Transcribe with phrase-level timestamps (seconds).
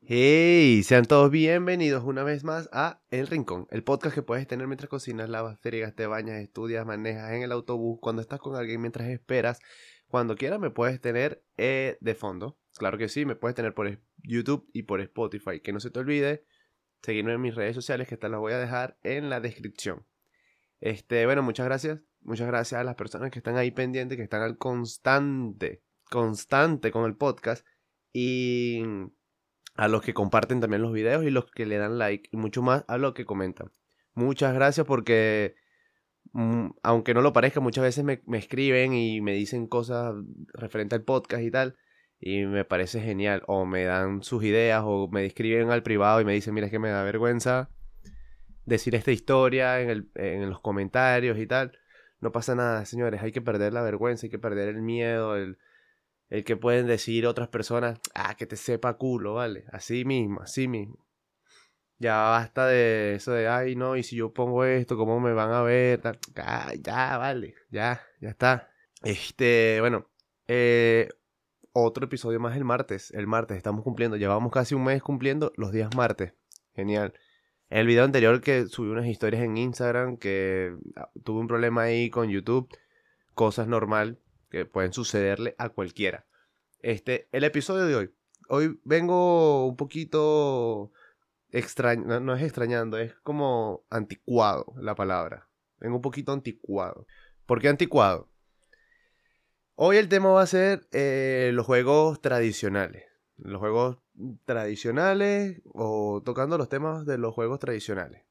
[0.00, 4.66] Hey, sean todos bienvenidos una vez más a El Rincón, el podcast que puedes tener
[4.66, 8.80] mientras cocinas, lavas, friegas, te bañas, estudias, manejas en el autobús, cuando estás con alguien,
[8.80, 9.60] mientras esperas.
[10.06, 12.58] Cuando quieras me puedes tener eh, de fondo.
[12.78, 15.60] Claro que sí, me puedes tener por YouTube y por Spotify.
[15.60, 16.44] Que no se te olvide
[17.02, 20.06] seguirme en mis redes sociales, que te las voy a dejar en la descripción.
[20.80, 22.00] Este, bueno, muchas gracias.
[22.22, 27.04] Muchas gracias a las personas que están ahí pendientes, que están al constante, constante con
[27.04, 27.66] el podcast.
[28.12, 28.82] Y
[29.78, 32.62] a los que comparten también los videos y los que le dan like y mucho
[32.62, 33.70] más a los que comentan.
[34.12, 35.54] Muchas gracias porque,
[36.32, 40.16] mm, aunque no lo parezca, muchas veces me, escriben y me dicen cosas
[40.52, 41.76] referente al podcast y tal.
[42.18, 43.44] Y me parece genial.
[43.46, 46.72] O me dan sus ideas o me escriben al privado y me dicen, mira, es
[46.72, 47.70] que me da vergüenza
[48.64, 51.78] decir esta historia en, el, en los comentarios y tal.
[52.20, 53.22] No pasa nada, señores.
[53.22, 55.56] Hay que perder la vergüenza, hay que perder el miedo, el,
[56.28, 59.64] el que pueden decir otras personas, ah, que te sepa culo, ¿vale?
[59.72, 61.06] Así mismo, así mismo.
[61.98, 65.52] Ya basta de eso de, ay, no, y si yo pongo esto, ¿cómo me van
[65.52, 66.00] a ver?
[66.36, 68.70] Ah, ya, vale, ya, ya está.
[69.02, 70.06] Este, bueno,
[70.46, 71.08] eh,
[71.72, 73.10] otro episodio más el martes.
[73.12, 76.34] El martes estamos cumpliendo, llevamos casi un mes cumpliendo los días martes.
[76.74, 77.14] Genial.
[77.70, 81.82] En el video anterior que subí unas historias en Instagram, que ah, tuve un problema
[81.82, 82.68] ahí con YouTube,
[83.34, 86.26] cosas normal, que pueden sucederle a cualquiera.
[86.80, 88.14] Este, el episodio de hoy.
[88.48, 90.92] Hoy vengo un poquito
[91.50, 95.48] extraño, no, es extrañando, es como anticuado la palabra.
[95.78, 97.06] Vengo un poquito anticuado.
[97.46, 98.28] ¿Por qué anticuado?
[99.74, 103.04] Hoy el tema va a ser eh, los juegos tradicionales.
[103.36, 103.98] Los juegos
[104.44, 108.24] tradicionales o tocando los temas de los juegos tradicionales.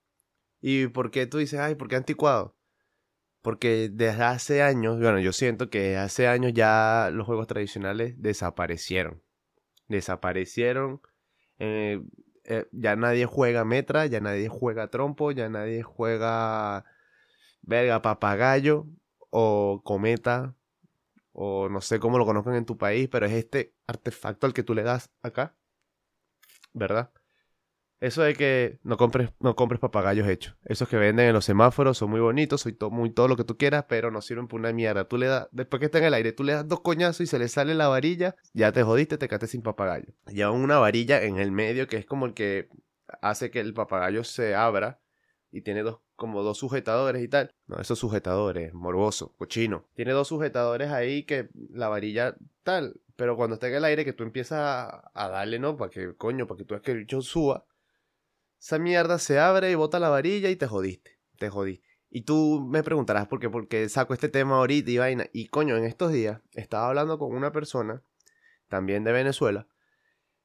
[0.60, 2.57] ¿Y por qué tú dices, ay, por qué anticuado?
[3.48, 9.24] Porque desde hace años, bueno, yo siento que hace años ya los juegos tradicionales desaparecieron.
[9.88, 11.00] Desaparecieron.
[11.58, 12.02] Eh,
[12.44, 16.84] eh, ya nadie juega metra, ya nadie juega trompo, ya nadie juega
[17.62, 18.86] verga, papagayo
[19.30, 20.54] o cometa
[21.32, 24.64] o no sé cómo lo conozcan en tu país, pero es este artefacto al que
[24.64, 25.56] tú le das acá,
[26.74, 27.14] ¿verdad?
[28.00, 30.56] Eso de que no compres, no compres papagayos hechos.
[30.66, 33.58] Esos que venden en los semáforos son muy bonitos, soy muy todo lo que tú
[33.58, 35.08] quieras, pero no sirven para una mierda.
[35.08, 37.28] Tú le das, después que está en el aire, tú le das dos coñazos y
[37.28, 40.14] se le sale la varilla, ya te jodiste, te quedaste sin papagayo.
[40.28, 42.70] Llevan una varilla en el medio que es como el que
[43.22, 45.00] hace que el papagayo se abra
[45.52, 47.50] y tiene dos, como dos sujetadores y tal.
[47.66, 49.86] No, esos sujetadores, morboso, cochino.
[49.96, 54.14] Tiene dos sujetadores ahí que la varilla tal, pero cuando está en el aire que
[54.14, 55.78] tú empiezas a, a darle, ¿no?
[55.78, 57.66] Para que, coño, para que tú es que el bicho suba
[58.68, 61.18] esa mierda se abre y bota la varilla y te jodiste.
[61.38, 61.88] Te jodiste.
[62.10, 65.26] Y tú me preguntarás por qué, porque saco este tema ahorita y vaina.
[65.32, 68.04] Y coño, en estos días estaba hablando con una persona,
[68.68, 69.68] también de Venezuela,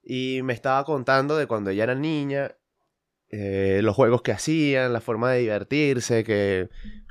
[0.04, 2.54] y me estaba contando de cuando ella era niña,
[3.30, 6.68] eh, los juegos que hacían, la forma de divertirse, que,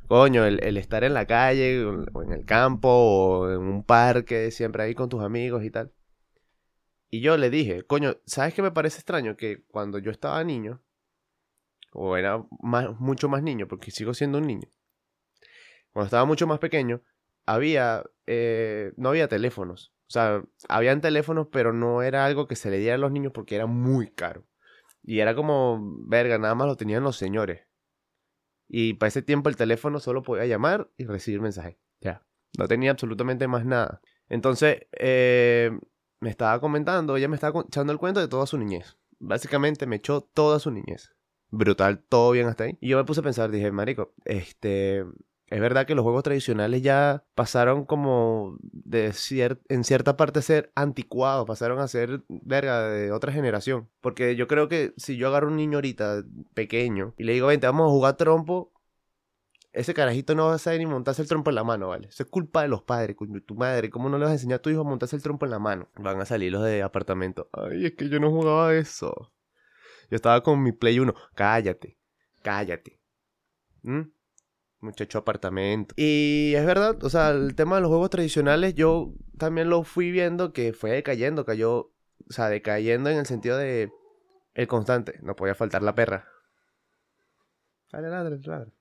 [0.08, 4.50] coño, el, el, estar en la calle, o en el campo, o en un parque,
[4.52, 5.92] siempre ahí con tus amigos y tal.
[7.10, 9.36] Y yo le dije, coño, ¿sabes qué me parece extraño?
[9.36, 10.82] Que cuando yo estaba niño,
[11.94, 14.70] o era mucho más niño, porque sigo siendo un niño.
[15.92, 17.02] Cuando estaba mucho más pequeño,
[17.46, 19.94] había, eh, no había teléfonos.
[20.08, 23.34] O sea, habían teléfonos, pero no era algo que se le diera a los niños
[23.34, 24.46] porque era muy caro.
[25.04, 27.68] Y era como, verga, nada más lo tenían los señores.
[28.68, 31.78] Y para ese tiempo el teléfono solo podía llamar y recibir mensajes.
[32.00, 32.26] Ya.
[32.58, 34.02] No tenía absolutamente más nada.
[34.30, 35.72] Entonces, eh,
[36.20, 38.98] me estaba comentando, ella me estaba echando el cuento de toda su niñez.
[39.20, 41.14] Básicamente me echó toda su niñez
[41.52, 42.78] brutal, todo bien hasta ahí.
[42.82, 45.06] Y yo me puse a pensar, dije, marico, este,
[45.52, 49.14] es verdad que los juegos tradicionales ya pasaron como de
[49.68, 53.90] en cierta parte a ser anticuados, pasaron a ser verga de otra generación.
[54.00, 56.24] Porque yo creo que si yo agarro un niño ahorita
[56.54, 58.72] pequeño y le digo, vente, vamos a jugar trompo,
[59.74, 62.08] ese carajito no va a saber ni montarse el trompo en la mano, ¿vale?
[62.08, 63.90] Eso es culpa de los padres, tu madre.
[63.90, 65.60] ¿Cómo no le vas a enseñar a tu hijo a montarse el trompo en la
[65.60, 65.90] mano?
[65.96, 67.50] Van a salir los de apartamento.
[67.54, 69.32] Ay, es que yo no jugaba eso.
[70.12, 71.16] Yo estaba con mi Play 1.
[71.34, 71.98] Cállate,
[72.44, 73.00] cállate.
[73.82, 74.02] ¿Mm?
[74.82, 75.94] Muchacho apartamento.
[75.98, 80.12] Y es verdad, o sea, el tema de los juegos tradicionales, yo también lo fui
[80.12, 81.94] viendo que fue decayendo, cayó, o
[82.34, 83.90] sea, decayendo en el sentido de
[84.54, 85.18] el constante.
[85.22, 86.28] No podía faltar la perra.
[87.94, 88.72] Dale, ladre, ladre.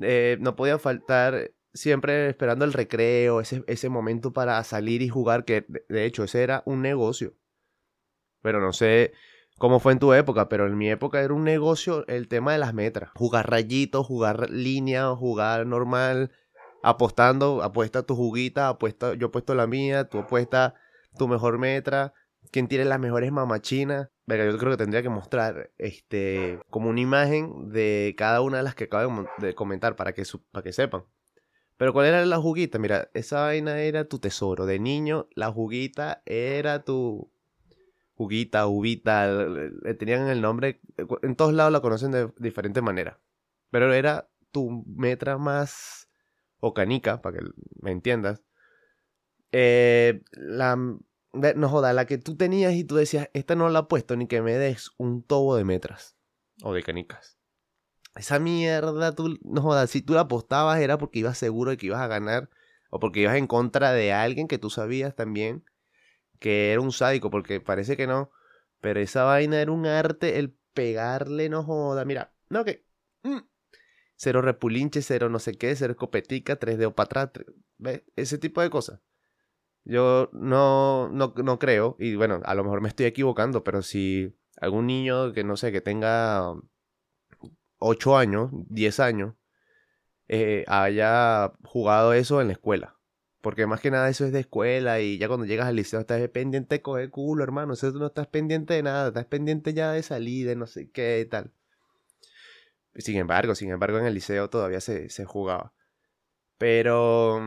[0.00, 5.44] Eh, no podía faltar siempre esperando el recreo, ese, ese momento para salir y jugar,
[5.44, 7.34] que de hecho ese era un negocio.
[8.42, 9.12] Pero no sé,
[9.58, 12.58] como fue en tu época, pero en mi época era un negocio el tema de
[12.58, 13.10] las metras.
[13.14, 16.30] Jugar rayitos, jugar línea, jugar normal,
[16.82, 20.74] apostando, apuesta tu juguita, apuesta, yo apuesto la mía, tú apuesta
[21.18, 22.14] tu mejor metra,
[22.50, 24.08] quién tiene las mejores mamachinas.
[24.26, 28.62] Venga, yo creo que tendría que mostrar este como una imagen de cada una de
[28.62, 30.22] las que acabo de comentar para que,
[30.52, 31.04] para que sepan.
[31.76, 32.78] Pero ¿cuál era la juguita?
[32.78, 34.66] Mira, esa vaina era tu tesoro.
[34.66, 37.30] De niño, la juguita era tu
[38.18, 39.28] juguita, uvita.
[39.28, 40.80] Le tenían el nombre.
[41.22, 43.20] En todos lados la conocen de diferente manera.
[43.70, 46.10] Pero era tu metra más.
[46.60, 47.44] O canica, para que
[47.80, 48.42] me entiendas.
[49.52, 50.76] Eh, la.
[50.76, 54.26] No joda, la que tú tenías y tú decías, esta no la he puesto ni
[54.26, 56.16] que me des un tobo de metras.
[56.62, 57.38] O de canicas.
[58.16, 61.86] Esa mierda, tú, no jodas, si tú la apostabas era porque ibas seguro de que
[61.86, 62.50] ibas a ganar
[62.90, 65.64] o porque ibas en contra de alguien que tú sabías también
[66.38, 68.30] que era un sádico, porque parece que no,
[68.80, 72.86] pero esa vaina era un arte, el pegarle, no joda, mira, no que...
[73.22, 73.40] Mm,
[74.16, 77.46] cero repulinche, cero no sé qué, cero escopetica, tres dedos para atrás,
[77.78, 78.02] ¿ves?
[78.16, 79.00] ese tipo de cosas.
[79.84, 84.36] Yo no, no, no creo, y bueno, a lo mejor me estoy equivocando, pero si
[84.60, 86.54] algún niño que no sé, que tenga
[87.78, 89.34] 8 años, 10 años,
[90.28, 92.97] eh, haya jugado eso en la escuela.
[93.48, 96.28] Porque más que nada eso es de escuela y ya cuando llegas al liceo estás
[96.28, 97.72] pendiente de coger culo, hermano.
[97.72, 100.66] O sea, tú no estás pendiente de nada, estás pendiente ya de salir, de no
[100.66, 101.50] sé qué tal.
[102.96, 105.72] Sin embargo, sin embargo, en el liceo todavía se, se jugaba.
[106.58, 107.40] Pero,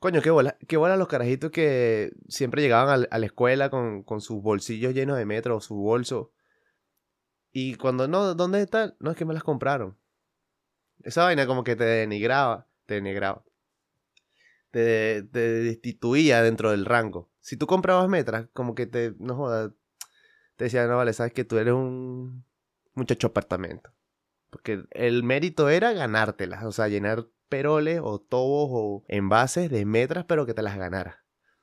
[0.00, 4.20] coño, qué bola, qué bola los carajitos que siempre llegaban a, la escuela con, con,
[4.20, 6.32] sus bolsillos llenos de metro o su bolso
[7.52, 8.96] y cuando no, ¿dónde están?
[8.98, 9.96] No es que me las compraron.
[11.04, 13.44] Esa vaina como que te denigraba, te denigraba.
[14.72, 17.30] Te, te destituía dentro del rango.
[17.40, 19.70] Si tú comprabas metras, como que te, no jodas,
[20.56, 22.44] te decía, no vale, sabes que tú eres un
[22.94, 23.92] muchacho apartamento.
[24.50, 30.24] Porque el mérito era ganártelas, o sea, llenar peroles o tobos o envases de metras,
[30.26, 31.16] pero que te las ganaras.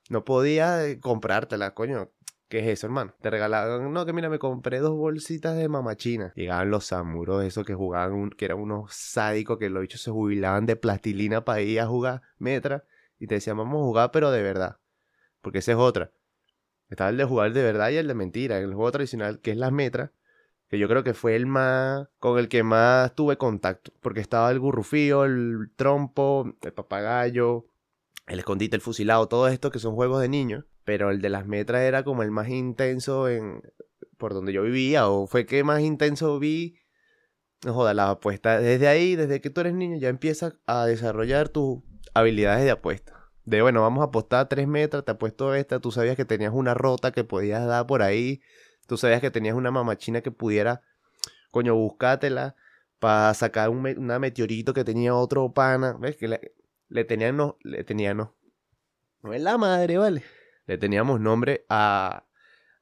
[0.09, 2.11] No podía eh, comprártelas, coño.
[2.47, 3.13] ¿Qué es eso, hermano?
[3.21, 6.33] Te regalaban, no, que mira, me compré dos bolsitas de mamachina.
[6.35, 10.65] Llegaban los samuros, esos que jugaban, que eran unos sádicos, que los bichos se jubilaban
[10.65, 12.85] de plastilina para ir a jugar metra.
[13.19, 14.77] Y te decían, vamos a jugar, pero de verdad.
[15.41, 16.11] Porque esa es otra.
[16.89, 18.57] Estaba el de jugar de verdad y el de mentira.
[18.59, 20.13] El juego tradicional, que es la metra,
[20.69, 23.91] que yo creo que fue el más, con el que más tuve contacto.
[24.01, 27.67] Porque estaba el gurrufío, el trompo, el papagayo,
[28.27, 31.45] el escondite, el fusilado, todo esto que son juegos de niños pero el de las
[31.45, 33.61] metras era como el más intenso en
[34.17, 36.79] por donde yo vivía, o fue que más intenso vi.
[37.63, 38.59] No joda, la apuesta.
[38.59, 41.83] Desde ahí, desde que tú eres niño, ya empiezas a desarrollar tus
[42.13, 43.29] habilidades de apuesta.
[43.45, 46.53] De bueno, vamos a apostar a 3 metros, te apuesto esta, tú sabías que tenías
[46.53, 48.41] una rota que podías dar por ahí,
[48.87, 50.81] tú sabías que tenías una mamachina que pudiera,
[51.51, 52.55] coño, buscátela
[52.99, 56.17] para sacar un una meteorito que tenía otro pana, ¿ves?
[56.17, 56.27] Que
[56.89, 58.35] le, tenían, no, le tenían, no.
[59.23, 60.23] No es la madre, ¿vale?
[60.69, 62.27] le teníamos nombre a,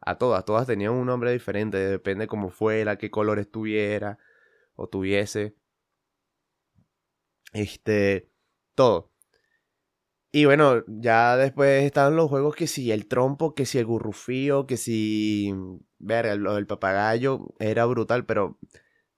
[0.02, 0.44] a todas.
[0.44, 4.20] Todas tenían un nombre diferente, depende cómo fuera, qué color estuviera
[4.76, 5.56] o tuviese.
[7.54, 8.30] Este,
[8.76, 9.14] todo.
[10.32, 14.68] Y bueno, ya después estaban los juegos que si el trompo, que si el gurrufío,
[14.68, 15.54] que si...
[16.00, 18.60] Ver, lo del papagayo era brutal, pero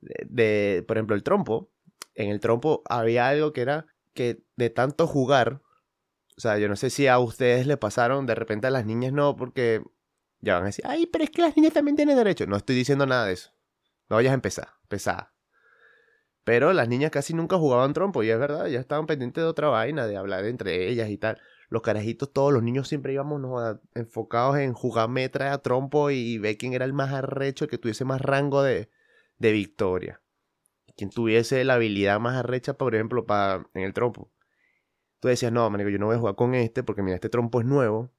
[0.01, 1.69] de, por ejemplo, el trompo,
[2.15, 5.61] en el trompo había algo que era que de tanto jugar,
[6.37, 9.11] o sea, yo no sé si a ustedes le pasaron, de repente a las niñas
[9.13, 9.81] no, porque
[10.41, 12.45] ya van a decir, ay, pero es que las niñas también tienen derecho.
[12.45, 13.51] No estoy diciendo nada de eso.
[14.09, 15.33] No vayas a empezar, pesada.
[16.49, 19.67] Pero las niñas casi nunca jugaban trompo, y es verdad, ya estaban pendientes de otra
[19.67, 21.39] vaina, de hablar entre ellas y tal.
[21.69, 23.39] Los carajitos, todos los niños siempre íbamos
[23.93, 28.03] enfocados en jugar metra trompo y ver quién era el más arrecho, el que tuviese
[28.03, 28.89] más rango de,
[29.37, 30.23] de victoria.
[30.97, 34.31] Quien tuviese la habilidad más arrecha, por ejemplo, para, en el trompo
[35.19, 37.59] tú decías, no, manico, yo no voy a jugar con este porque mira, este trompo
[37.59, 38.09] es nuevo.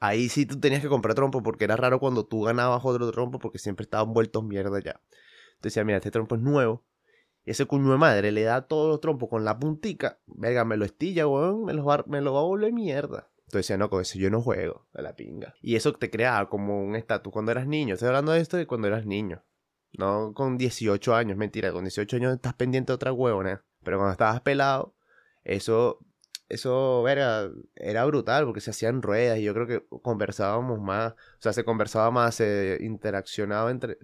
[0.00, 3.38] Ahí sí tú tenías que comprar trompo porque era raro cuando tú ganabas otro trompo
[3.38, 5.00] porque siempre estaban vueltos mierda ya.
[5.54, 6.84] Entonces decía, mira, este trompo es nuevo.
[7.44, 10.18] Ese cuño de madre le da todos los trompos con la puntica.
[10.26, 13.30] Venga, me lo estilla, weón, me lo, va, me lo a volver mierda.
[13.50, 15.54] Entonces decía, no, con eso yo no juego, a la pinga.
[15.60, 17.94] Y eso te creaba como un estatus cuando eras niño.
[17.94, 19.42] Estoy hablando de esto de cuando eras niño.
[19.92, 21.72] No con 18 años, mentira.
[21.72, 23.64] Con 18 años estás pendiente de otra huevona.
[23.82, 24.94] Pero cuando estabas pelado,
[25.42, 25.98] eso,
[26.48, 31.16] eso era, era brutal porque se hacían ruedas y yo creo que conversábamos más, o
[31.40, 33.98] sea, se conversaba más, se interaccionaba entre...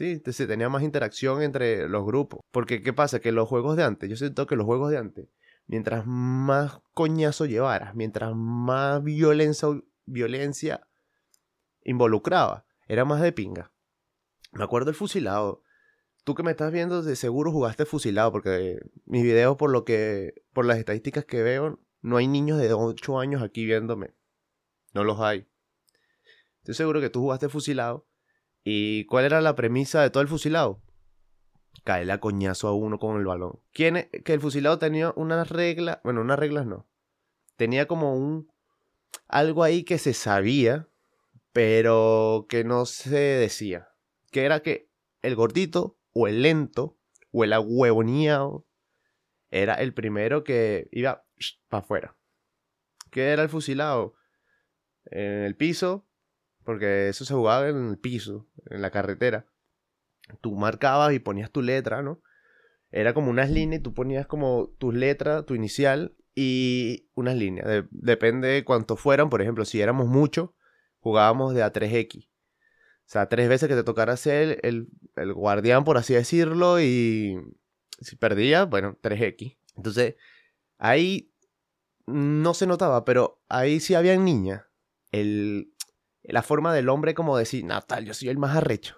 [0.00, 2.40] Sí, tenía más interacción entre los grupos.
[2.50, 3.20] Porque, ¿qué pasa?
[3.20, 5.28] Que los juegos de antes, yo siento que los juegos de antes,
[5.66, 9.68] mientras más coñazo llevaras, mientras más violencia,
[10.06, 10.88] violencia
[11.84, 13.72] involucraba, era más de pinga.
[14.52, 15.62] Me acuerdo el fusilado
[16.24, 20.32] tú que me estás viendo, de seguro jugaste fusilado, porque mis videos, por lo que,
[20.54, 24.14] por las estadísticas que veo, no hay niños de 8 años aquí viéndome.
[24.94, 25.46] No los hay.
[26.60, 28.06] Estoy seguro que tú jugaste fusilado.
[28.64, 30.82] ¿Y cuál era la premisa de todo el fusilado?
[31.84, 33.60] Caerle a coñazo a uno con el balón.
[33.72, 34.08] ¿Quién es?
[34.24, 35.98] Que el fusilado tenía unas reglas.
[36.04, 36.86] Bueno, unas reglas no.
[37.56, 38.50] Tenía como un.
[39.28, 40.88] Algo ahí que se sabía,
[41.52, 43.88] pero que no se decía.
[44.30, 44.90] Que era que
[45.22, 46.98] el gordito, o el lento,
[47.32, 48.66] o el ahuevoneado,
[49.50, 51.24] era el primero que iba
[51.68, 52.16] para afuera.
[53.10, 54.14] ¿Qué era el fusilado?
[55.06, 56.06] En el piso,
[56.64, 59.46] porque eso se jugaba en el piso, en la carretera.
[60.40, 62.22] Tú marcabas y ponías tu letra, ¿no?
[62.92, 67.84] Era como unas líneas y tú ponías como tu letra, tu inicial y unas líneas.
[67.90, 69.30] depende de cuánto fueran.
[69.30, 70.50] Por ejemplo, si éramos muchos,
[71.00, 72.26] jugábamos de a 3X.
[72.26, 77.36] O sea, tres veces que te tocara ser el, el guardián, por así decirlo, y
[78.00, 79.58] si perdía, bueno, 3X.
[79.76, 80.14] Entonces,
[80.78, 81.32] ahí
[82.06, 84.62] no se notaba, pero ahí sí había niñas.
[85.10, 85.72] El,
[86.22, 88.96] la forma del hombre como decir, Natal, yo soy el más arrecho.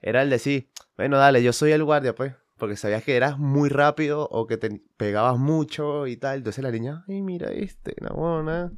[0.00, 2.34] Era el decir, bueno, dale, yo soy el guardia, pues.
[2.58, 6.38] Porque sabías que eras muy rápido o que te pegabas mucho y tal.
[6.38, 8.72] Entonces la niña, ay, mira este, la mona.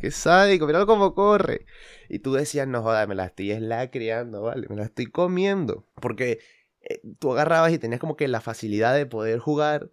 [0.00, 1.66] Qué sádico, mira cómo corre.
[2.08, 3.58] Y tú decías, no joda, me la estoy
[3.90, 4.66] criando, ¿vale?
[4.68, 5.86] Me la estoy comiendo.
[6.00, 6.38] Porque
[6.80, 9.90] eh, tú agarrabas y tenías como que la facilidad de poder jugar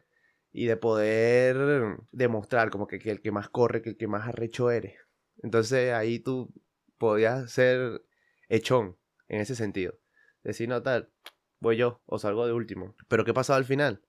[0.54, 4.28] y de poder demostrar como que, que el que más corre, que el que más
[4.28, 4.94] arrecho eres.
[5.42, 6.54] Entonces ahí tú
[6.98, 8.04] podías ser
[8.50, 10.00] echón en ese sentido.
[10.44, 11.12] Decir, no, tal,
[11.60, 12.96] voy yo o salgo de último.
[13.08, 14.02] Pero ¿qué pasaba al final?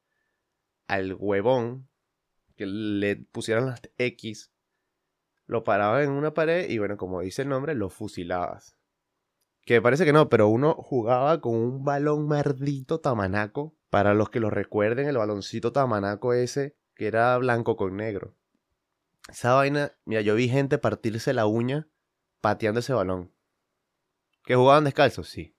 [0.86, 1.88] Al huevón
[2.56, 4.52] que le pusieran las X,
[5.46, 8.76] lo paraba en una pared y bueno, como dice el nombre, lo fusilabas.
[9.64, 13.76] Que parece que no, pero uno jugaba con un balón maldito tamanaco.
[13.90, 18.36] Para los que lo recuerden, el baloncito tamanaco ese, que era blanco con negro.
[19.28, 21.88] Esa vaina, mira, yo vi gente partirse la uña
[22.40, 23.30] pateando ese balón.
[24.44, 25.28] ¿Que jugaban descalzos?
[25.28, 25.54] Sí.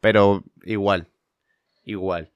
[0.00, 1.10] Pero igual.
[1.84, 2.32] Igual.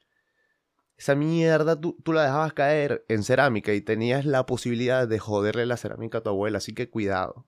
[0.97, 5.67] Esa mierda tú, tú, la dejabas caer en cerámica y tenías la posibilidad de joderle
[5.67, 6.59] la cerámica a tu abuela.
[6.59, 7.47] Así que cuidado.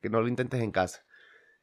[0.00, 1.04] Que no lo intentes en casa.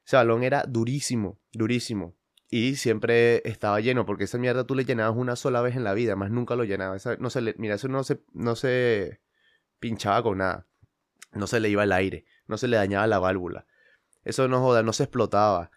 [0.06, 2.16] Ese balón era durísimo, durísimo.
[2.50, 5.94] Y siempre estaba lleno, porque esa mierda tú le llenabas una sola vez en la
[5.94, 7.06] vida, más nunca lo llenabas.
[7.20, 9.20] no se mira, eso no se, no se
[9.80, 10.66] pinchaba con nada
[11.32, 13.66] no se le iba el aire, no se le dañaba la válvula.
[14.24, 15.72] Eso no joda, no se explotaba.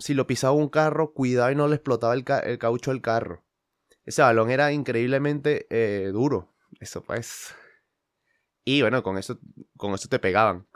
[0.00, 2.24] si lo pisaba un carro, cuidado y no le explotaba el,
[2.58, 3.44] caucho del carro.
[4.04, 6.54] Ese balón era increíblemente eh, duro.
[6.78, 7.54] Eso pues.
[8.64, 9.38] Y bueno, con eso,
[9.76, 10.66] con eso te pegaban.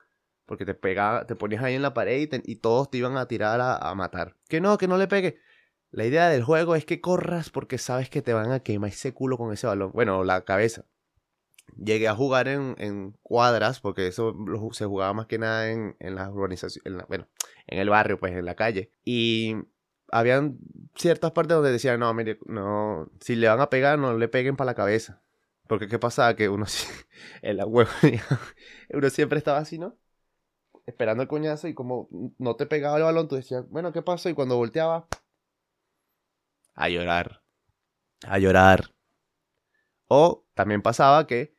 [0.46, 3.60] Porque te pegaba, te ponías ahí en la pared y, todos te iban a tirar
[3.60, 4.36] a, a, matar.
[4.48, 5.38] Que no, que no le pegue.
[5.90, 9.12] La idea del juego es que corras porque sabes que te van a quemar ese
[9.12, 9.92] culo con ese balón.
[9.92, 10.86] Bueno, la cabeza.
[11.76, 14.36] Llegué a jugar en, cuadras, porque eso
[14.72, 17.28] se jugaba más que nada en, en las urbanizaciones, bueno,
[17.66, 18.90] en el barrio, pues en la calle.
[19.04, 19.56] Y
[20.10, 20.58] habían
[20.94, 24.56] ciertas partes donde decían, no, mire, no, si le van a pegar, no le peguen
[24.56, 25.22] para la cabeza.
[25.66, 26.66] Porque qué pasaba que uno,
[27.42, 27.66] en la
[28.90, 29.96] uno siempre estaba así, ¿no?
[30.86, 32.08] Esperando el coñazo y como
[32.38, 34.28] no te pegaba el balón, tú decías, bueno, ¿qué pasa?
[34.30, 35.06] Y cuando volteaba,
[36.74, 37.42] a llorar,
[38.26, 38.92] a llorar.
[40.08, 41.54] O también pasaba que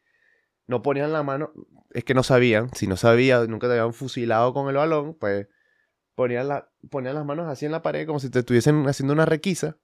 [0.72, 1.52] no ponían la mano,
[1.90, 5.50] es que no sabían, si no sabían, nunca te habían fusilado con el balón, pues
[6.16, 9.26] ponían, la, ponían las manos así en la pared como si te estuviesen haciendo una
[9.26, 9.78] requisa.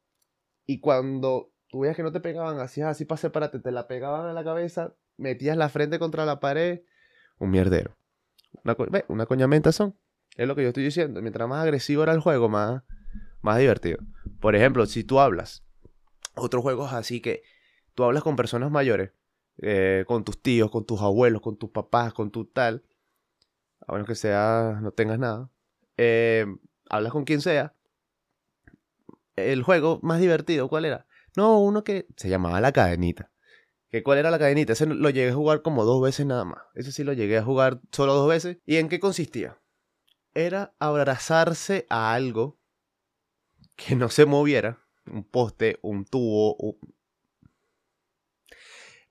[0.65, 4.29] Y cuando tú veías que no te pegaban, hacías así para separarte, te la pegaban
[4.29, 6.83] en la cabeza, metías la frente contra la pared,
[7.37, 7.97] un mierdero.
[8.63, 9.99] Una, ve, una son.
[10.37, 11.21] Es lo que yo estoy diciendo.
[11.21, 12.83] Mientras más agresivo era el juego, más,
[13.41, 13.99] más divertido.
[14.39, 15.65] Por ejemplo, si tú hablas,
[16.33, 17.43] otros juegos así que
[17.93, 19.11] tú hablas con personas mayores,
[19.61, 22.83] eh, con tus tíos, con tus abuelos, con tus papás, con tu tal,
[23.85, 25.49] a menos que sea, no tengas nada,
[25.97, 26.45] eh,
[26.89, 27.73] hablas con quien sea,
[29.35, 31.05] el juego más divertido, ¿cuál era?
[31.35, 33.31] No, uno que se llamaba La Cadenita.
[33.89, 34.73] ¿Que ¿Cuál era la cadenita?
[34.73, 36.61] Ese lo llegué a jugar como dos veces nada más.
[36.75, 38.57] Ese sí lo llegué a jugar solo dos veces.
[38.65, 39.61] ¿Y en qué consistía?
[40.33, 42.59] Era abrazarse a algo
[43.75, 44.79] que no se moviera.
[45.09, 46.77] Un poste, un tubo, un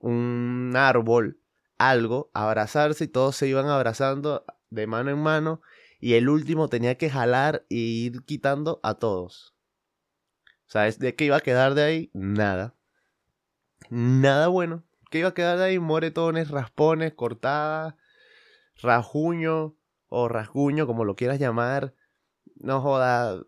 [0.01, 1.39] árbol,
[1.77, 5.61] algo, abrazarse y todos se iban abrazando de mano en mano
[5.99, 9.55] y el último tenía que jalar e ir quitando a todos.
[10.67, 12.11] ¿Sabes de qué iba a quedar de ahí?
[12.13, 12.75] Nada.
[13.89, 14.83] Nada bueno.
[15.09, 15.79] ¿Qué iba a quedar de ahí?
[15.79, 17.95] Moretones, raspones, cortadas,
[18.81, 19.77] rajuño
[20.09, 21.93] o rasguño, como lo quieras llamar.
[22.55, 23.43] No joda,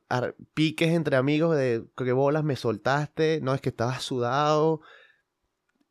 [0.53, 4.81] piques entre amigos de que bolas me soltaste, no es que estabas sudado,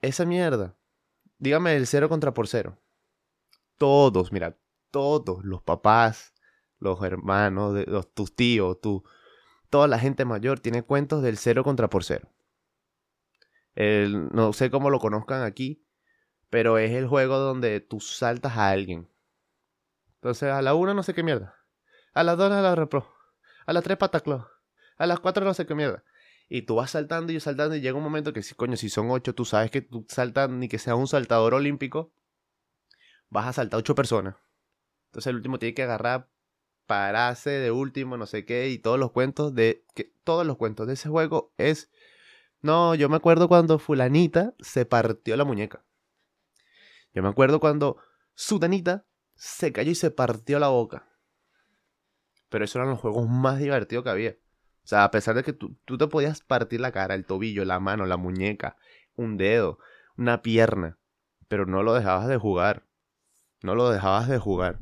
[0.00, 0.76] esa mierda.
[1.38, 2.78] Dígame el cero contra por cero.
[3.76, 4.56] Todos, mira,
[4.90, 6.34] todos, los papás,
[6.78, 9.04] los hermanos, los, tus tíos, tu,
[9.70, 12.28] toda la gente mayor tiene cuentos del cero contra por cero.
[13.76, 15.84] no sé cómo lo conozcan aquí,
[16.50, 19.08] pero es el juego donde tú saltas a alguien.
[20.16, 21.54] Entonces a la una no sé qué mierda.
[22.14, 23.14] A las dos a la repro.
[23.66, 24.48] A las tres pataclo.
[24.96, 26.02] A las cuatro no sé qué mierda.
[26.48, 29.10] Y tú vas saltando y saltando y llega un momento que si coño, si son
[29.10, 32.12] ocho, tú sabes que tú saltas ni que sea un saltador olímpico,
[33.28, 34.36] vas a saltar ocho personas.
[35.06, 36.30] Entonces el último tiene que agarrar,
[36.86, 39.84] pararse de último, no sé qué, y todos los cuentos de.
[39.94, 41.90] Que, todos los cuentos de ese juego es.
[42.60, 45.84] No, yo me acuerdo cuando Fulanita se partió la muñeca.
[47.14, 47.98] Yo me acuerdo cuando
[48.34, 51.08] Sudanita se cayó y se partió la boca.
[52.48, 54.36] Pero esos eran los juegos más divertidos que había.
[54.88, 57.62] O sea, a pesar de que tú, tú, te podías partir la cara, el tobillo,
[57.66, 58.78] la mano, la muñeca,
[59.16, 59.78] un dedo,
[60.16, 60.96] una pierna,
[61.46, 62.84] pero no lo dejabas de jugar.
[63.62, 64.78] No lo dejabas de jugar.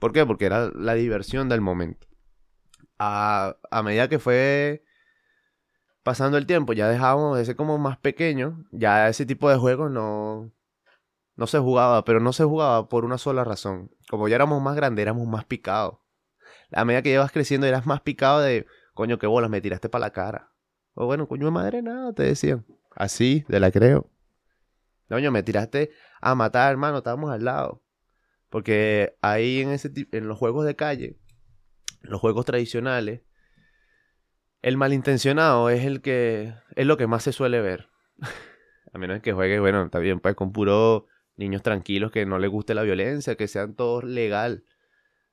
[0.00, 0.26] ¿Por qué?
[0.26, 2.08] Porque era la diversión del momento.
[2.98, 4.82] A, a medida que fue
[6.02, 9.92] pasando el tiempo, ya dejábamos de ser como más pequeños, ya ese tipo de juegos
[9.92, 10.50] no,
[11.36, 13.92] no se jugaba, pero no se jugaba por una sola razón.
[14.10, 15.98] Como ya éramos más grandes, éramos más picados.
[16.72, 20.06] A medida que ibas creciendo, eras más picado de, coño, qué bolas, me tiraste para
[20.06, 20.50] la cara.
[20.94, 22.64] O bueno, coño de madre, nada, te decían.
[22.90, 24.10] Así, de la creo.
[25.08, 27.84] Coño, me tiraste a matar, hermano, estábamos al lado.
[28.48, 31.18] Porque ahí en, ese, en los juegos de calle,
[32.00, 33.20] los juegos tradicionales,
[34.62, 37.90] el malintencionado es el que es lo que más se suele ver.
[38.92, 42.50] a menos que juegue, bueno, está bien, pues con puro niños tranquilos que no les
[42.50, 44.64] guste la violencia, que sean todos legal.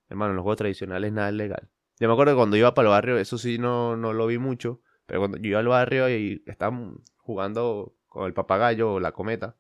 [0.10, 1.70] Hermano, en los juegos tradicionales nada es legal.
[2.00, 4.38] Yo me acuerdo que cuando iba para el barrio, eso sí no, no lo vi
[4.38, 9.12] mucho, pero cuando yo iba al barrio y estaban jugando con el papagayo o la
[9.12, 9.58] cometa,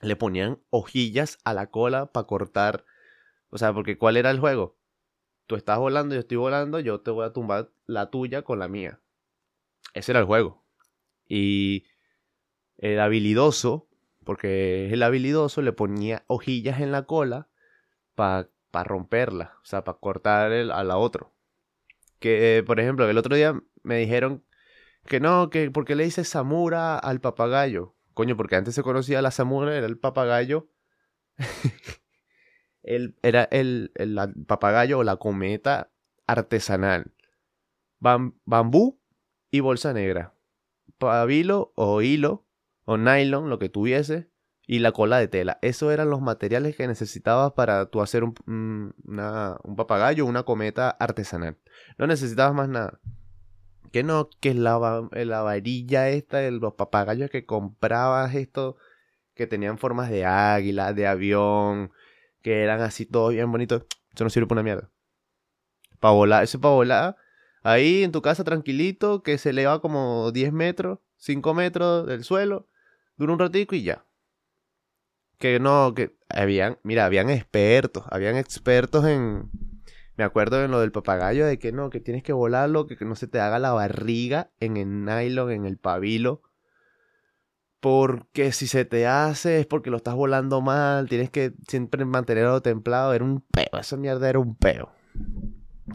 [0.00, 2.84] le ponían hojillas a la cola para cortar.
[3.50, 4.76] O sea, porque ¿cuál era el juego?
[5.46, 8.68] Tú estás volando, yo estoy volando, yo te voy a tumbar la tuya con la
[8.68, 9.00] mía.
[9.94, 10.64] Ese era el juego.
[11.28, 11.84] Y
[12.78, 13.88] el habilidoso,
[14.24, 17.48] porque el habilidoso le ponía hojillas en la cola
[18.14, 21.32] para romperla, o sea, para cortar el, a la otro.
[22.18, 24.44] Que, por ejemplo, el otro día me dijeron
[25.06, 27.94] que no, que porque le dice Samura al papagayo.
[28.14, 30.70] Coño, porque antes se conocía la Samura, era el papagayo.
[32.82, 35.90] el, era el, el, papagayo o la cometa
[36.26, 37.12] artesanal.
[37.98, 39.00] bambú
[39.50, 40.34] y bolsa negra.
[40.98, 42.46] Pabilo o hilo
[42.84, 44.31] o nylon, lo que tuviese,
[44.72, 45.58] y la cola de tela.
[45.60, 50.88] Esos eran los materiales que necesitabas para tú hacer un, una, un papagayo, una cometa
[50.88, 51.58] artesanal.
[51.98, 52.98] No necesitabas más nada.
[53.90, 58.78] Que no, que la, la varilla esta de los papagayos que comprabas esto,
[59.34, 61.92] que tenían formas de águila, de avión,
[62.40, 63.84] que eran así todos bien bonitos.
[64.14, 64.90] Eso no sirve para una mierda.
[66.00, 67.16] Para volar, eso para volar.
[67.62, 72.68] Ahí en tu casa tranquilito, que se eleva como 10 metros, 5 metros del suelo
[73.18, 74.06] Dura un ratico y ya.
[75.42, 79.50] Que no, que habían, mira, habían expertos, habían expertos en,
[80.16, 83.16] me acuerdo en lo del papagayo de que no, que tienes que volarlo, que, no
[83.16, 86.42] se te haga la barriga en el nylon, en el pabilo.
[87.80, 92.62] Porque si se te hace es porque lo estás volando mal, tienes que siempre mantenerlo
[92.62, 93.12] templado.
[93.12, 94.92] Era un peo, esa mierda era un peo.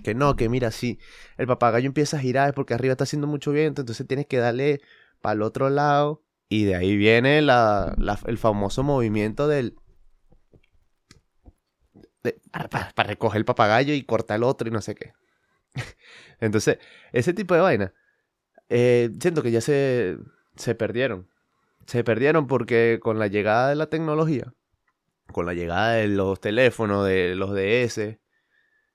[0.04, 1.00] Que no, que mira, si
[1.38, 4.40] el papagayo empieza a girar es porque arriba está haciendo mucho viento, entonces tienes que
[4.40, 4.82] darle
[5.22, 9.76] para el otro lado y de ahí viene la, el famoso movimiento del...
[12.52, 15.14] para, recoger el papagayo y cortar el otro y no sé qué.
[16.40, 16.80] Entonces,
[17.12, 17.94] ese tipo de vaina,
[18.70, 20.18] eh, siento que ya se,
[20.56, 21.30] se perdieron.
[21.86, 24.54] Se perdieron porque con la llegada de la tecnología,
[25.32, 28.20] con la llegada de los teléfonos, de los DS,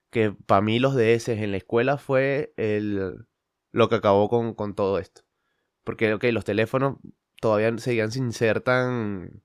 [0.09, 3.25] que para mí los DS en la escuela fue el,
[3.71, 5.21] lo que acabó con, con todo esto.
[5.83, 6.97] Porque, ok, los teléfonos
[7.43, 9.43] todavía seguían sin ser tan,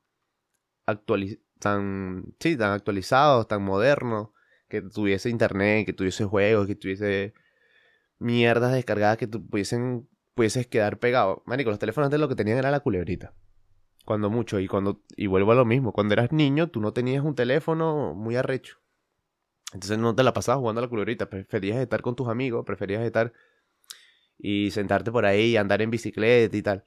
[1.58, 4.28] tan, sí, tan actualizados, tan modernos,
[4.68, 7.34] que tuviese internet, que tuviese juegos, que tuviese
[8.20, 11.42] mierdas descargadas que tú pudiesen, pudieses quedar pegado.
[11.44, 13.34] Marico, los teléfonos de lo que tenían era la culebrita.
[14.04, 17.24] Cuando mucho, y cuando, y vuelvo a lo mismo, cuando eras niño, tú no tenías
[17.24, 18.78] un teléfono muy arrecho.
[19.72, 23.02] Entonces no te la pasabas jugando a la culebrita, preferías estar con tus amigos, preferías
[23.02, 23.32] estar
[24.38, 26.84] y sentarte por ahí y andar en bicicleta y tal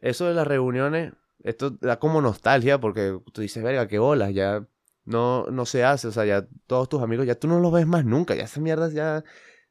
[0.00, 4.66] eso de las reuniones, esto da como nostalgia porque tú dices, verga, qué bolas, ya
[5.04, 7.86] no, no se hace, o sea, ya todos tus amigos, ya tú no los ves
[7.86, 9.24] más nunca, ya esas mierdas ya,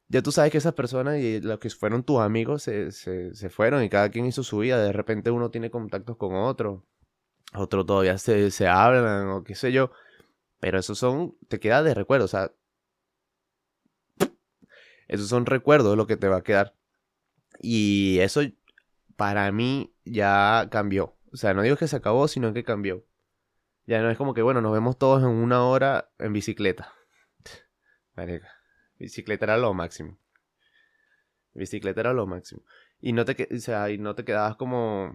[0.08, 3.50] ya tú sabes que esas personas y los que fueron tus amigos se, se, se
[3.50, 6.84] fueron y cada quien hizo su vida, de repente uno tiene contactos con otro,
[7.54, 9.90] otro todavía se, se hablan o qué sé yo,
[10.60, 12.52] pero eso son, te queda de recuerdo, o sea,
[15.08, 16.74] Esos son recuerdos lo que te va a quedar.
[17.60, 18.42] Y eso
[19.16, 21.16] para mí ya cambió.
[21.32, 23.04] O sea, no digo que se acabó, sino que cambió.
[23.86, 26.92] Ya no es como que, bueno, nos vemos todos en una hora en bicicleta.
[28.98, 30.18] Bicicleta era lo máximo.
[31.54, 32.62] Bicicleta era lo máximo.
[33.00, 35.12] Y no te, o sea, y no te quedabas como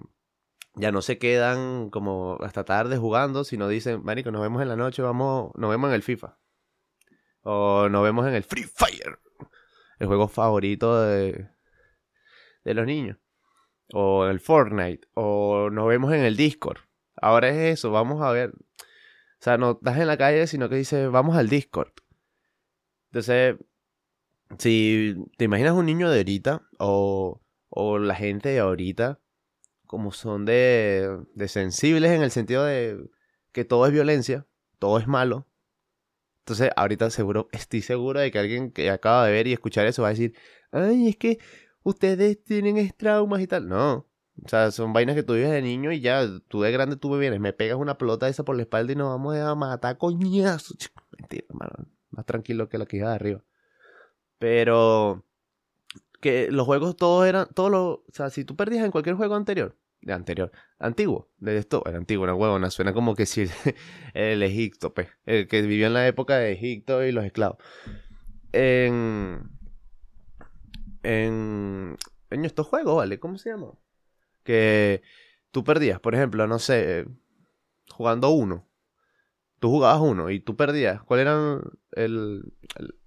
[0.75, 4.75] ya no se quedan como hasta tarde jugando, sino dicen, marico, nos vemos en la
[4.75, 6.37] noche, vamos, nos vemos en el FIFA.
[7.43, 9.19] O nos vemos en el Free Fire.
[9.99, 11.49] El juego favorito de,
[12.63, 13.17] de los niños.
[13.91, 15.07] O en el Fortnite.
[15.13, 16.79] O nos vemos en el Discord.
[17.15, 18.51] Ahora es eso, vamos a ver.
[18.51, 21.91] O sea, no estás en la calle, sino que dices, vamos al Discord.
[23.11, 23.57] Entonces,
[24.57, 29.19] si te imaginas un niño de ahorita, o, o la gente de ahorita,
[29.85, 33.09] como son de, de sensibles en el sentido de
[33.51, 34.47] que todo es violencia,
[34.79, 35.47] todo es malo.
[36.39, 40.01] Entonces, ahorita seguro, estoy seguro de que alguien que acaba de ver y escuchar eso
[40.01, 40.35] va a decir,
[40.71, 41.39] ay, es que
[41.83, 43.67] ustedes tienen traumas y tal.
[43.67, 44.07] No,
[44.41, 47.09] o sea, son vainas que tú vives de niño y ya, tú de grande tú
[47.09, 49.97] me vienes, me pegas una pelota esa por la espalda y nos vamos a matar
[49.97, 50.75] coñazo.
[51.17, 51.87] Mentira, hermano.
[52.09, 53.43] Más tranquilo que la que iba de arriba.
[54.39, 55.23] Pero
[56.19, 59.35] que los juegos todos eran, todos los, o sea, si tú perdías en cualquier juego
[59.35, 63.45] anterior, de anterior, antiguo, de esto, era antiguo, una huevona, suena como que si
[64.13, 67.57] el Egipto, pues, el que vivió en la época de Egipto y los esclavos.
[68.51, 69.52] En,
[71.03, 71.97] en,
[72.29, 73.19] estos juegos, ¿vale?
[73.19, 73.73] ¿Cómo se llama?
[74.43, 75.01] Que
[75.51, 77.05] tú perdías, por ejemplo, no sé,
[77.89, 78.67] jugando uno.
[79.59, 81.01] Tú jugabas uno y tú perdías.
[81.03, 81.61] ¿Cuál era
[81.91, 82.53] el,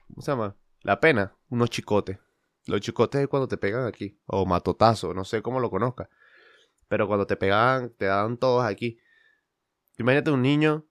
[0.09, 0.57] ¿cómo se llama?
[0.83, 2.19] La pena, unos chicotes.
[2.67, 4.19] Los chicotes es cuando te pegan aquí.
[4.27, 6.09] O matotazo, no sé cómo lo conozcas.
[6.89, 8.99] Pero cuando te pegaban, te daban todos aquí.
[9.99, 10.87] Imagínate un niño.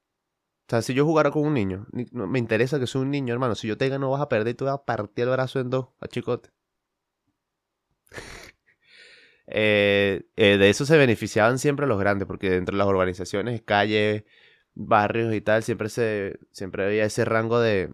[0.68, 3.56] O sea, si yo jugara con un niño, me interesa que sea un niño, hermano.
[3.56, 5.70] Si yo te gano, vas a perder y tú vas a partir el brazo en
[5.70, 6.50] dos a chicote.
[9.48, 14.24] Eh, eh, de eso se beneficiaban siempre los grandes, porque dentro de las organizaciones, calles,
[14.74, 17.94] barrios y tal, siempre se siempre había ese rango de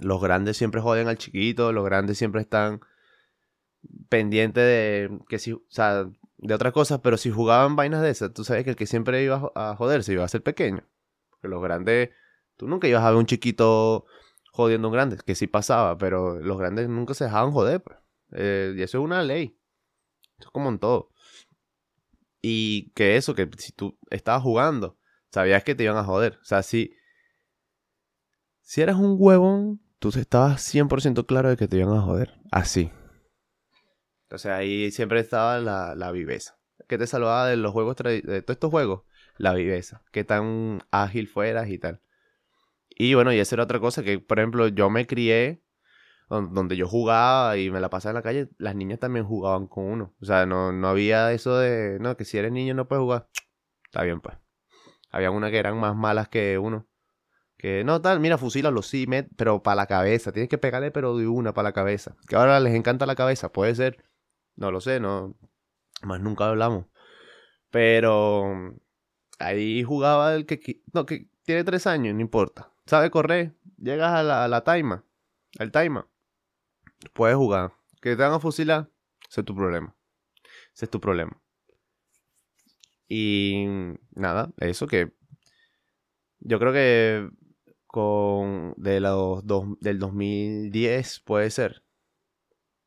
[0.00, 2.80] los grandes siempre joden al chiquito, los grandes siempre están
[4.08, 6.06] pendientes de que si, o sea,
[6.38, 9.22] de otras cosas, pero si jugaban vainas de esas, tú sabes que el que siempre
[9.22, 10.84] iba a joderse iba a ser pequeño.
[11.40, 12.10] Que los grandes,
[12.56, 14.06] tú nunca ibas a ver un chiquito
[14.52, 17.98] jodiendo a un grande, que sí pasaba, pero los grandes nunca se dejaban joder, pues.
[18.32, 19.58] Eh, y eso es una ley.
[20.38, 21.10] Eso es como en todo.
[22.40, 24.98] Y que eso, que si tú estabas jugando,
[25.30, 26.38] sabías que te iban a joder.
[26.42, 26.94] O sea, si,
[28.60, 32.34] si eras un huevón, tú estabas 100% claro de que te iban a joder.
[32.50, 32.90] Así.
[34.24, 36.58] Entonces ahí siempre estaba la, la viveza.
[36.88, 39.02] ¿Qué te salvaba de los juegos, de todos estos juegos?
[39.36, 40.02] La viveza.
[40.10, 42.02] Qué tan ágil fueras y tal.
[42.90, 45.62] Y bueno, y esa era otra cosa que, por ejemplo, yo me crié
[46.28, 49.84] donde yo jugaba y me la pasaba en la calle, las niñas también jugaban con
[49.84, 50.14] uno.
[50.20, 53.28] O sea, no, no había eso de, no, que si eres niño no puedes jugar.
[53.84, 54.36] Está bien, pues.
[55.10, 56.88] Había una que eran más malas que uno.
[57.58, 59.06] Que no, tal, mira, fusílalo, sí,
[59.36, 60.32] pero para la cabeza.
[60.32, 62.16] Tienes que pegarle, pero de una para la cabeza.
[62.26, 64.02] Que ahora les encanta la cabeza, puede ser.
[64.56, 65.36] No lo sé, no.
[66.02, 66.86] Más nunca hablamos.
[67.70, 68.74] Pero
[69.38, 70.82] ahí jugaba el que.
[70.92, 72.72] No, que tiene tres años, no importa.
[72.86, 73.54] Sabe correr.
[73.76, 75.04] Llegas a la, a la taima.
[75.58, 76.08] Al taima.
[77.12, 77.72] Puedes jugar.
[78.00, 78.90] Que te van a fusilar.
[79.28, 79.94] Ese es tu problema.
[80.74, 81.40] Ese es tu problema.
[83.08, 83.66] Y
[84.12, 85.12] nada, eso que.
[86.40, 87.30] Yo creo que
[87.86, 91.82] con de los dos, del 2010 puede ser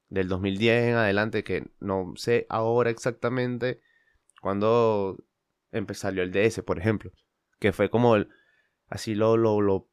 [0.10, 3.82] del 2010 en adelante, que no sé ahora exactamente
[4.42, 5.18] cuando
[5.94, 7.12] salió el DS, por ejemplo,
[7.60, 8.30] que fue como el,
[8.88, 9.90] así lo, lo, lo,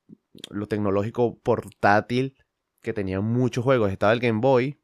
[0.51, 2.37] lo tecnológico portátil,
[2.83, 3.91] que tenía muchos juegos.
[3.91, 4.79] Estaba el Game Boy,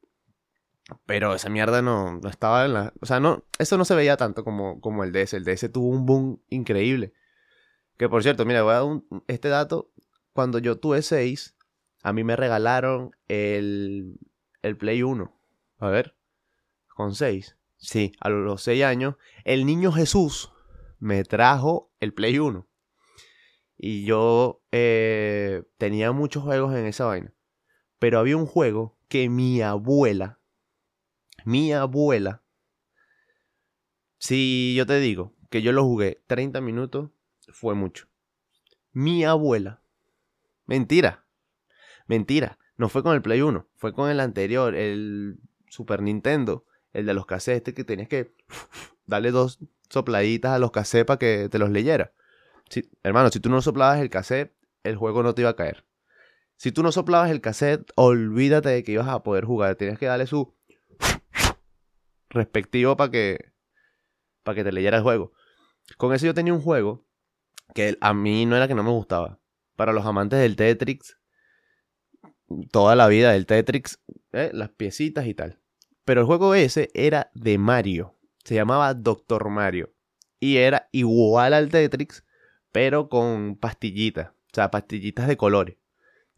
[1.07, 2.93] pero esa mierda no, no estaba en la...
[3.01, 5.35] O sea, no, eso no se veía tanto como, como el DS.
[5.35, 7.13] El DS tuvo un boom increíble.
[7.97, 9.93] Que por cierto, mira, voy a dar este dato.
[10.33, 11.57] Cuando yo tuve 6,
[12.03, 14.19] a mí me regalaron el
[14.63, 15.35] el Play 1.
[15.79, 16.17] A ver,
[16.95, 17.57] con 6.
[17.77, 20.53] Sí, a los 6 años, el niño Jesús
[20.99, 22.67] me trajo el Play 1.
[23.77, 27.33] Y yo eh, tenía muchos juegos en esa vaina.
[27.99, 30.39] Pero había un juego que mi abuela,
[31.45, 32.43] mi abuela,
[34.19, 37.11] si yo te digo que yo lo jugué 30 minutos,
[37.53, 38.07] fue mucho.
[38.93, 39.83] Mi abuela,
[40.67, 41.25] mentira,
[42.07, 47.07] mentira, no fue con el Play 1, fue con el anterior, el Super Nintendo, el
[47.07, 48.35] de los cassettes, este que tenías que
[49.07, 49.59] darle dos
[49.89, 52.13] sopladitas a los cassettes para que te los leyera.
[53.03, 54.53] hermano, si tú no soplabas el cassette,
[54.85, 55.88] el juego no te iba a caer.
[56.59, 59.77] Si tú no soplabas el cassette, olvídate de que ibas a poder jugar.
[59.77, 60.57] Tienes que darle su
[62.31, 63.53] respectivo para que,
[64.43, 65.33] para que te leyera el juego.
[65.97, 67.07] Con eso yo tenía un juego
[67.77, 69.39] que a mí no era que no me gustaba.
[69.77, 71.17] Para los amantes del Tetris,
[72.73, 74.01] toda la vida del Tetris,
[74.33, 75.61] eh, las piecitas y tal.
[76.05, 78.17] Pero el juego ese era de Mario.
[78.43, 79.95] Se llamaba Doctor Mario.
[80.41, 82.25] Y era igual al Tetris,
[82.73, 84.31] pero con pastillitas.
[84.31, 85.78] O sea, pastillitas de colores.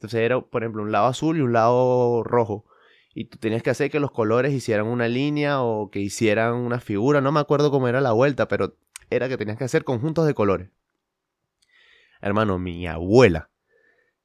[0.00, 2.64] Entonces era, por ejemplo, un lado azul y un lado rojo.
[3.12, 6.80] Y tú tenías que hacer que los colores hicieran una línea o que hicieran una
[6.80, 7.20] figura.
[7.20, 8.78] No me acuerdo cómo era la vuelta, pero
[9.10, 10.70] era que tenías que hacer conjuntos de colores.
[12.22, 13.50] Hermano, mi abuela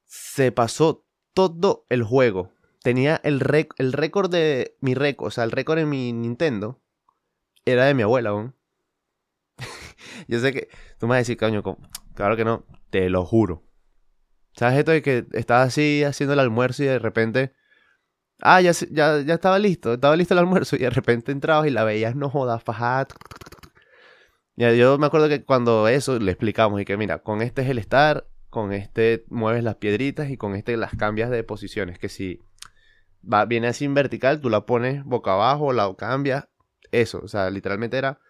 [0.06, 2.54] se pasó todo el juego.
[2.82, 6.80] Tenía el, récord de mi récord, o sea, el récord en mi Nintendo
[7.66, 8.54] era de mi abuela, aún.
[10.26, 11.62] Yo sé que tú me vas a decir, coño,
[12.14, 13.65] claro que no, te lo juro.
[14.56, 17.52] ¿Sabes esto de que estabas así haciendo el almuerzo y de repente...
[18.40, 21.70] Ah, ya, ya, ya estaba listo, estaba listo el almuerzo y de repente entrabas y
[21.70, 23.06] la veías no jodas, fajada.
[24.56, 27.68] Ya, yo me acuerdo que cuando eso le explicamos y que mira, con este es
[27.68, 31.98] el estar, con este mueves las piedritas y con este las cambias de posiciones.
[31.98, 32.40] Que si
[33.22, 36.48] va, viene así en vertical, tú la pones boca abajo, la cambias.
[36.92, 38.20] Eso, o sea, literalmente era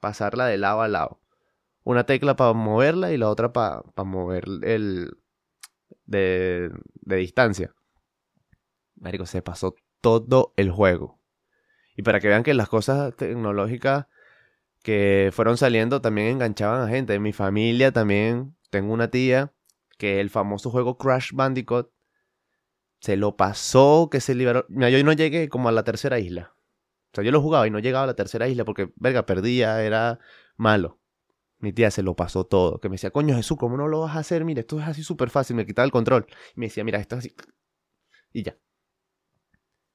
[0.00, 1.20] pasarla de lado a lado.
[1.84, 5.19] Una tecla para moverla y la otra para mover el,
[6.10, 6.70] de,
[7.04, 7.74] distancia.
[8.96, 11.18] Marico, se pasó todo el juego.
[11.96, 14.06] Y para que vean que las cosas tecnológicas
[14.82, 17.14] que fueron saliendo también enganchaban a gente.
[17.14, 19.52] En mi familia también tengo una tía
[19.98, 21.90] que el famoso juego Crash Bandicoot
[23.00, 24.66] se lo pasó, que se liberó.
[24.68, 26.54] Mira, yo no llegué como a la tercera isla.
[27.12, 29.82] O sea, yo lo jugaba y no llegaba a la tercera isla porque, verga, perdía,
[29.82, 30.20] era
[30.56, 30.99] malo.
[31.60, 32.80] Mi tía se lo pasó todo.
[32.80, 34.44] Que me decía, coño Jesús, ¿cómo no lo vas a hacer?
[34.44, 35.56] Mira, esto es así súper fácil.
[35.56, 36.26] Me quitaba el control.
[36.56, 37.34] Y me decía, mira, esto es así.
[38.32, 38.56] Y ya.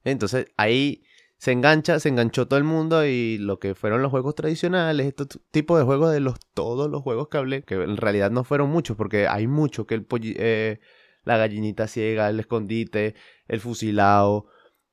[0.04, 1.04] Entonces ahí
[1.38, 5.26] se engancha, se enganchó todo el mundo y lo que fueron los juegos tradicionales, este
[5.52, 8.70] tipo de juegos de los todos los juegos que hablé, que en realidad no fueron
[8.70, 10.80] muchos, porque hay mucho que el eh,
[11.24, 13.16] la gallinita ciega, el escondite,
[13.48, 14.48] el fusilado,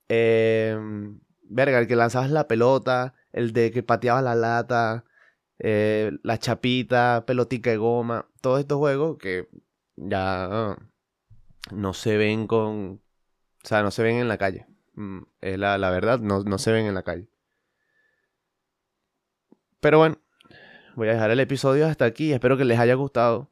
[0.08, 0.76] eh,
[1.42, 5.04] verga, el que lanzabas la pelota, el de que pateabas la lata,
[5.64, 9.48] eh, la chapita, pelotica de goma, todos estos juegos que
[9.94, 10.77] ya
[11.70, 13.01] no se ven con,
[13.64, 14.66] o sea, no se ven en la calle.
[14.94, 17.29] Mm, es la, la verdad, no, no se ven en la calle.
[19.79, 20.18] Pero bueno,
[20.96, 22.33] voy a dejar el episodio hasta aquí.
[22.33, 23.48] Espero que les haya gustado.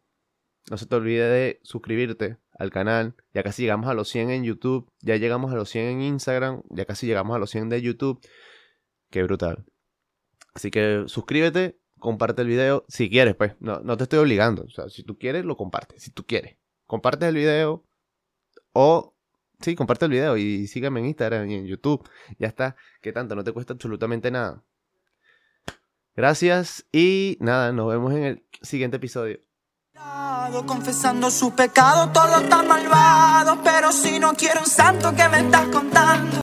[0.68, 3.14] No se te olvide de suscribirte al canal.
[3.34, 4.90] Ya casi llegamos a los 100 en YouTube.
[5.00, 6.62] Ya llegamos a los 100 en Instagram.
[6.70, 8.20] Ya casi llegamos a los 100 de YouTube.
[9.10, 9.64] Qué brutal.
[10.56, 13.54] Sí que suscríbete, comparte el video si quieres, pues.
[13.60, 14.64] No, no te estoy obligando.
[14.64, 16.02] O sea, si tú quieres, lo compartes.
[16.02, 16.56] Si tú quieres.
[16.86, 17.84] Comparte el video
[18.72, 19.14] o...
[19.60, 22.08] Sí, comparte el video y sígueme en Instagram y en YouTube.
[22.38, 22.76] Ya está.
[23.02, 23.36] ¿Qué tanto?
[23.36, 24.64] No te cuesta absolutamente nada.
[26.16, 29.38] Gracias y nada, nos vemos en el siguiente episodio.
[30.66, 36.36] Confesando su pecado, todo malvado, pero si no quiero un santo que me estás contando.